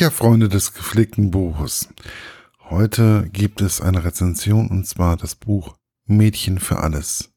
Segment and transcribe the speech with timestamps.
[0.00, 1.90] Ja, Freunde des gepflegten Buches.
[2.70, 5.76] Heute gibt es eine Rezension und zwar das Buch
[6.06, 7.34] Mädchen für alles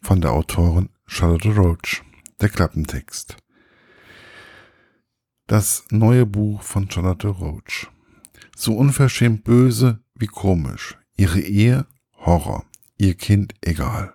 [0.00, 2.02] von der Autorin Charlotte Roach.
[2.40, 3.36] Der Klappentext.
[5.46, 7.88] Das neue Buch von Charlotte Roach.
[8.56, 10.96] So unverschämt böse wie komisch.
[11.18, 12.64] Ihre Ehe Horror.
[12.96, 14.14] Ihr Kind egal.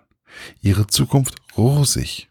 [0.60, 2.28] Ihre Zukunft rosig.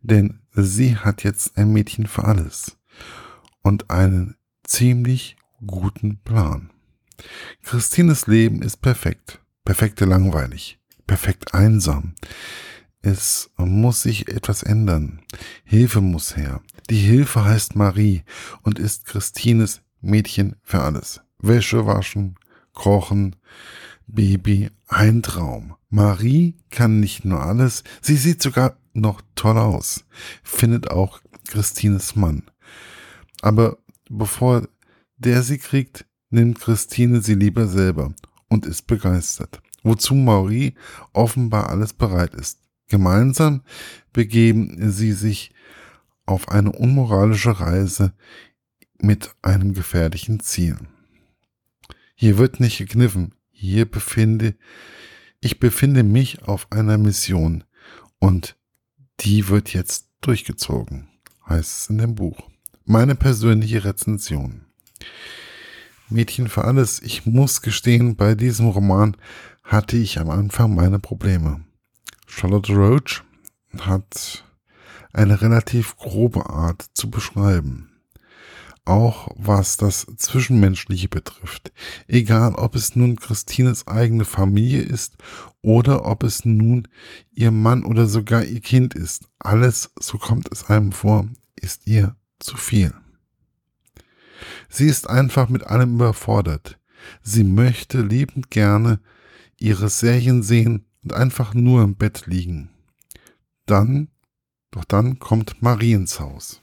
[0.00, 2.78] Denn sie hat jetzt ein Mädchen für alles.
[3.60, 4.34] Und einen
[4.72, 5.36] ziemlich
[5.66, 6.70] guten Plan.
[7.62, 9.38] Christines Leben ist perfekt.
[9.66, 10.78] Perfekte langweilig.
[11.06, 12.14] Perfekt einsam.
[13.02, 15.20] Es muss sich etwas ändern.
[15.64, 16.62] Hilfe muss her.
[16.88, 18.22] Die Hilfe heißt Marie
[18.62, 21.20] und ist Christines Mädchen für alles.
[21.38, 22.36] Wäsche waschen,
[22.72, 23.36] kochen,
[24.06, 25.74] Baby, ein Traum.
[25.90, 30.04] Marie kann nicht nur alles, sie sieht sogar noch toll aus,
[30.42, 32.44] findet auch Christines Mann.
[33.42, 33.78] Aber
[34.12, 34.68] bevor
[35.16, 38.14] der sie kriegt, nimmt Christine sie lieber selber
[38.48, 40.74] und ist begeistert, wozu Marie
[41.12, 42.60] offenbar alles bereit ist.
[42.88, 43.62] Gemeinsam
[44.12, 45.52] begeben sie sich
[46.26, 48.12] auf eine unmoralische Reise
[48.98, 50.76] mit einem gefährlichen Ziel.
[52.14, 54.54] Hier wird nicht gekniffen, hier befinde
[55.40, 57.64] ich befinde mich auf einer Mission
[58.20, 58.56] und
[59.20, 61.08] die wird jetzt durchgezogen,
[61.48, 62.51] heißt es in dem Buch.
[62.84, 64.62] Meine persönliche Rezension.
[66.08, 67.00] Mädchen für alles.
[67.00, 69.16] Ich muss gestehen, bei diesem Roman
[69.62, 71.64] hatte ich am Anfang meine Probleme.
[72.26, 73.22] Charlotte Roach
[73.78, 74.44] hat
[75.12, 77.88] eine relativ grobe Art zu beschreiben.
[78.84, 81.72] Auch was das Zwischenmenschliche betrifft.
[82.08, 85.18] Egal, ob es nun Christines eigene Familie ist
[85.60, 86.88] oder ob es nun
[87.30, 89.28] ihr Mann oder sogar ihr Kind ist.
[89.38, 92.92] Alles, so kommt es einem vor, ist ihr zu viel.
[94.68, 96.78] Sie ist einfach mit allem überfordert.
[97.22, 99.00] Sie möchte liebend gerne
[99.58, 102.70] ihre Serien sehen und einfach nur im Bett liegen.
[103.66, 104.08] Dann,
[104.70, 106.62] doch dann kommt Marie ins Haus.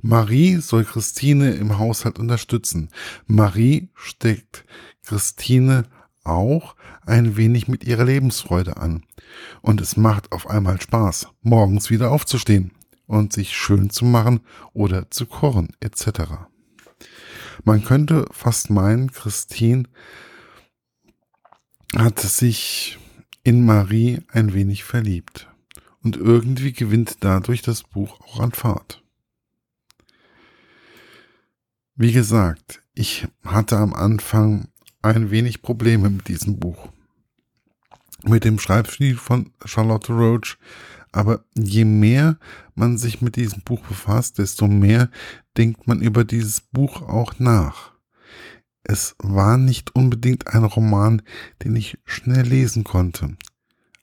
[0.00, 2.90] Marie soll Christine im Haushalt unterstützen.
[3.26, 4.64] Marie steckt
[5.02, 5.84] Christine
[6.24, 9.04] auch ein wenig mit ihrer Lebensfreude an.
[9.62, 12.72] Und es macht auf einmal Spaß, morgens wieder aufzustehen
[13.06, 14.40] und sich schön zu machen
[14.72, 16.48] oder zu kochen etc.
[17.64, 19.84] Man könnte fast meinen, Christine
[21.96, 22.98] hat sich
[23.42, 25.48] in Marie ein wenig verliebt.
[26.02, 29.02] Und irgendwie gewinnt dadurch das Buch auch an Fahrt.
[31.96, 34.68] Wie gesagt, ich hatte am Anfang
[35.02, 36.88] ein wenig Probleme mit diesem Buch.
[38.22, 40.58] Mit dem Schreibstil von Charlotte Roach
[41.16, 42.38] aber je mehr
[42.74, 45.08] man sich mit diesem Buch befasst, desto mehr
[45.56, 47.92] denkt man über dieses Buch auch nach.
[48.82, 51.22] Es war nicht unbedingt ein Roman,
[51.64, 53.34] den ich schnell lesen konnte.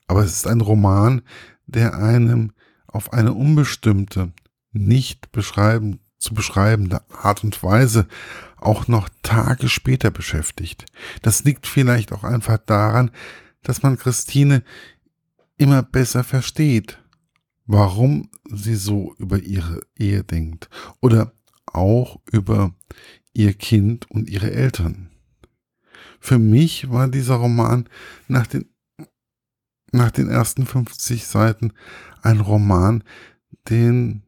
[0.07, 1.21] Aber es ist ein Roman,
[1.67, 2.51] der einem
[2.87, 4.33] auf eine unbestimmte,
[4.71, 8.07] nicht beschreiben, zu beschreibende Art und Weise
[8.57, 10.85] auch noch Tage später beschäftigt.
[11.21, 13.11] Das liegt vielleicht auch einfach daran,
[13.61, 14.63] dass man Christine
[15.57, 16.97] immer besser versteht
[17.65, 20.69] warum sie so über ihre Ehe denkt
[21.01, 21.33] oder
[21.65, 22.73] auch über
[23.33, 25.09] ihr Kind und ihre Eltern.
[26.19, 27.89] Für mich war dieser Roman
[28.27, 28.69] nach den,
[29.91, 31.73] nach den ersten 50 Seiten
[32.21, 33.03] ein Roman,
[33.69, 34.23] den,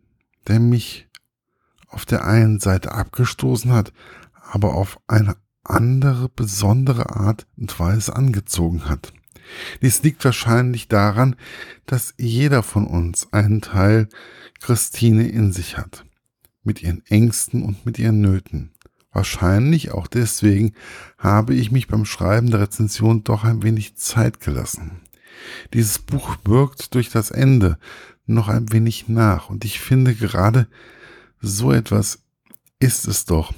[0.48, 1.08] der mich
[1.88, 3.94] auf der einen Seite abgestoßen hat,
[4.52, 9.14] aber auf eine andere, besondere Art und Weise angezogen hat.
[9.82, 11.36] Dies liegt wahrscheinlich daran,
[11.86, 14.10] dass jeder von uns einen Teil
[14.60, 16.06] Christine in sich hat,
[16.64, 18.72] mit ihren Ängsten und mit ihren Nöten.
[19.12, 20.74] Wahrscheinlich auch deswegen
[21.18, 25.02] habe ich mich beim Schreiben der Rezension doch ein wenig Zeit gelassen.
[25.74, 27.78] Dieses Buch wirkt durch das Ende
[28.26, 30.68] noch ein wenig nach und ich finde gerade
[31.40, 32.24] so etwas
[32.80, 33.54] ist es doch,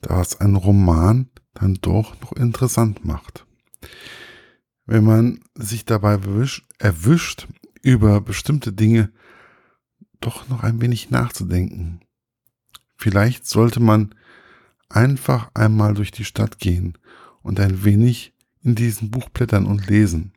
[0.00, 3.44] was ein Roman dann doch noch interessant macht
[4.92, 6.18] wenn man sich dabei
[6.78, 7.48] erwischt,
[7.80, 9.10] über bestimmte Dinge
[10.20, 12.00] doch noch ein wenig nachzudenken.
[12.98, 14.14] Vielleicht sollte man
[14.90, 16.98] einfach einmal durch die Stadt gehen
[17.40, 20.34] und ein wenig in diesem Buch blättern und lesen.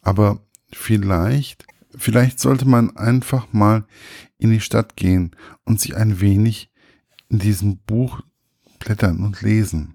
[0.00, 3.84] Aber vielleicht, vielleicht sollte man einfach mal
[4.38, 5.36] in die Stadt gehen
[5.66, 6.72] und sich ein wenig
[7.28, 8.22] in diesem Buch
[8.78, 9.94] blättern und lesen.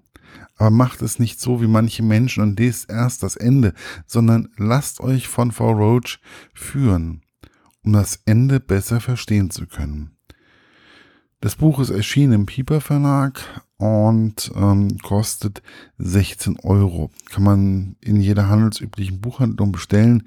[0.56, 3.74] Aber macht es nicht so wie manche Menschen und lest erst das Ende,
[4.06, 6.18] sondern lasst euch von Frau Roach
[6.54, 7.22] führen,
[7.84, 10.16] um das Ende besser verstehen zu können.
[11.40, 13.42] Das Buch ist erschienen im Pieper Verlag
[13.76, 15.62] und ähm, kostet
[15.98, 17.10] 16 Euro.
[17.30, 20.26] Kann man in jeder handelsüblichen Buchhandlung bestellen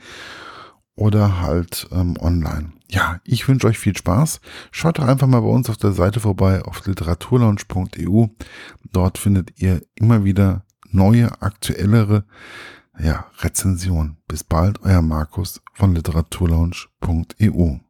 [0.95, 2.73] oder halt ähm, online.
[2.91, 4.41] Ja, ich wünsche euch viel Spaß.
[4.71, 8.27] Schaut doch einfach mal bei uns auf der Seite vorbei auf literaturlaunch.eu.
[8.91, 12.25] Dort findet ihr immer wieder neue, aktuellere
[12.99, 14.17] ja, Rezensionen.
[14.27, 17.88] Bis bald, euer Markus von literaturlaunch.eu.